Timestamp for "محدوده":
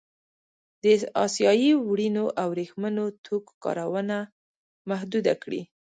4.89-5.33